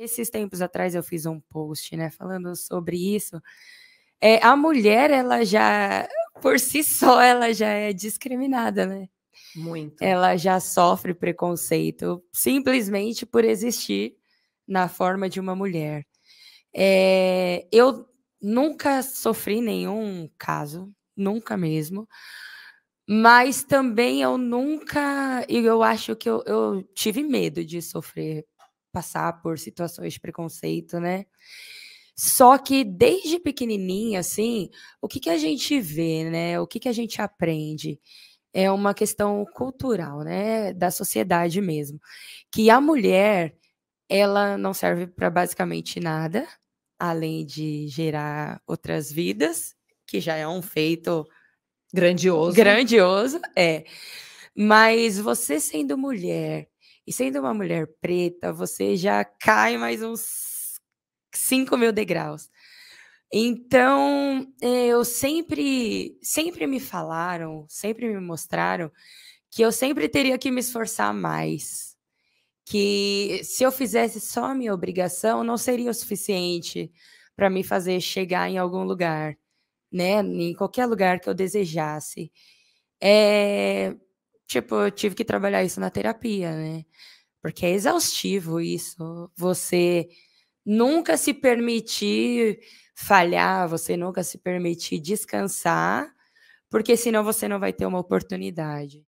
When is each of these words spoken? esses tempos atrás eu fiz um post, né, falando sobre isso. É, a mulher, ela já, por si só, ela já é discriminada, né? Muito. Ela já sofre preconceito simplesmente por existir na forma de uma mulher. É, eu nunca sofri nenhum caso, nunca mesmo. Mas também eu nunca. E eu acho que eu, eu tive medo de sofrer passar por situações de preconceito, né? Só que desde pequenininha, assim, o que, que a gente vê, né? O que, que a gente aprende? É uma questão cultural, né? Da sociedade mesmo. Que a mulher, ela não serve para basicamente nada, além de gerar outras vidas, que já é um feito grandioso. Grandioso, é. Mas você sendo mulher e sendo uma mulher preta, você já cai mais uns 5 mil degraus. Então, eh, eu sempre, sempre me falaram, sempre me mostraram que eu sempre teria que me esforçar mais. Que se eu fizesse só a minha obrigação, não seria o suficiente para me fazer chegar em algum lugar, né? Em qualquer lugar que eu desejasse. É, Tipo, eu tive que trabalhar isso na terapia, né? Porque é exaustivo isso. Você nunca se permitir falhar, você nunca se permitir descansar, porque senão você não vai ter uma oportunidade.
esses 0.00 0.30
tempos 0.30 0.62
atrás 0.62 0.94
eu 0.94 1.02
fiz 1.02 1.26
um 1.26 1.38
post, 1.38 1.94
né, 1.96 2.10
falando 2.10 2.56
sobre 2.56 2.96
isso. 2.96 3.40
É, 4.20 4.44
a 4.44 4.56
mulher, 4.56 5.10
ela 5.10 5.44
já, 5.44 6.08
por 6.40 6.58
si 6.58 6.82
só, 6.82 7.20
ela 7.20 7.52
já 7.52 7.68
é 7.68 7.92
discriminada, 7.92 8.86
né? 8.86 9.08
Muito. 9.54 10.02
Ela 10.02 10.36
já 10.36 10.58
sofre 10.60 11.12
preconceito 11.14 12.22
simplesmente 12.32 13.26
por 13.26 13.44
existir 13.44 14.16
na 14.66 14.88
forma 14.88 15.28
de 15.28 15.40
uma 15.40 15.54
mulher. 15.54 16.06
É, 16.74 17.66
eu 17.72 18.06
nunca 18.40 19.02
sofri 19.02 19.60
nenhum 19.60 20.30
caso, 20.38 20.90
nunca 21.16 21.56
mesmo. 21.56 22.08
Mas 23.08 23.64
também 23.64 24.22
eu 24.22 24.38
nunca. 24.38 25.44
E 25.48 25.58
eu 25.58 25.82
acho 25.82 26.14
que 26.14 26.28
eu, 26.28 26.44
eu 26.46 26.82
tive 26.94 27.24
medo 27.24 27.64
de 27.64 27.82
sofrer 27.82 28.46
passar 28.92 29.40
por 29.40 29.58
situações 29.58 30.14
de 30.14 30.20
preconceito, 30.20 30.98
né? 31.00 31.26
Só 32.16 32.58
que 32.58 32.84
desde 32.84 33.38
pequenininha, 33.38 34.20
assim, 34.20 34.68
o 35.00 35.08
que, 35.08 35.18
que 35.18 35.30
a 35.30 35.38
gente 35.38 35.80
vê, 35.80 36.28
né? 36.28 36.60
O 36.60 36.66
que, 36.66 36.78
que 36.78 36.88
a 36.88 36.92
gente 36.92 37.22
aprende? 37.22 37.98
É 38.52 38.70
uma 38.70 38.92
questão 38.92 39.44
cultural, 39.54 40.20
né? 40.20 40.72
Da 40.74 40.90
sociedade 40.90 41.60
mesmo. 41.62 41.98
Que 42.52 42.68
a 42.68 42.80
mulher, 42.80 43.56
ela 44.08 44.58
não 44.58 44.74
serve 44.74 45.06
para 45.06 45.30
basicamente 45.30 45.98
nada, 45.98 46.46
além 46.98 47.46
de 47.46 47.88
gerar 47.88 48.60
outras 48.66 49.10
vidas, 49.10 49.74
que 50.06 50.20
já 50.20 50.36
é 50.36 50.46
um 50.46 50.60
feito 50.60 51.26
grandioso. 51.90 52.54
Grandioso, 52.54 53.40
é. 53.56 53.84
Mas 54.54 55.18
você 55.18 55.58
sendo 55.58 55.96
mulher 55.96 56.68
e 57.06 57.12
sendo 57.12 57.40
uma 57.40 57.54
mulher 57.54 57.88
preta, 58.00 58.52
você 58.52 58.96
já 58.96 59.24
cai 59.24 59.76
mais 59.78 60.02
uns 60.02 60.80
5 61.34 61.76
mil 61.76 61.92
degraus. 61.92 62.48
Então, 63.32 64.46
eh, 64.62 64.88
eu 64.88 65.04
sempre, 65.04 66.18
sempre 66.22 66.66
me 66.66 66.80
falaram, 66.80 67.66
sempre 67.68 68.08
me 68.08 68.20
mostraram 68.20 68.90
que 69.50 69.62
eu 69.62 69.72
sempre 69.72 70.08
teria 70.08 70.38
que 70.38 70.50
me 70.50 70.60
esforçar 70.60 71.14
mais. 71.14 71.96
Que 72.66 73.42
se 73.44 73.64
eu 73.64 73.72
fizesse 73.72 74.20
só 74.20 74.46
a 74.46 74.54
minha 74.54 74.74
obrigação, 74.74 75.44
não 75.44 75.58
seria 75.58 75.90
o 75.90 75.94
suficiente 75.94 76.92
para 77.36 77.50
me 77.50 77.64
fazer 77.64 78.00
chegar 78.00 78.50
em 78.50 78.58
algum 78.58 78.84
lugar, 78.84 79.36
né? 79.92 80.20
Em 80.22 80.54
qualquer 80.54 80.86
lugar 80.86 81.20
que 81.20 81.28
eu 81.30 81.34
desejasse. 81.34 82.32
É, 83.02 83.96
Tipo, 84.50 84.74
eu 84.76 84.90
tive 84.90 85.14
que 85.14 85.24
trabalhar 85.24 85.62
isso 85.64 85.78
na 85.80 85.90
terapia, 85.90 86.50
né? 86.52 86.84
Porque 87.42 87.66
é 87.66 87.70
exaustivo 87.72 88.60
isso. 88.60 89.30
Você 89.36 90.08
nunca 90.66 91.16
se 91.16 91.34
permitir 91.34 92.60
falhar, 92.96 93.68
você 93.68 93.96
nunca 93.96 94.24
se 94.24 94.38
permitir 94.38 95.00
descansar, 95.00 96.12
porque 96.70 96.96
senão 96.96 97.24
você 97.24 97.48
não 97.48 97.60
vai 97.60 97.72
ter 97.72 97.86
uma 97.86 98.00
oportunidade. 98.00 99.04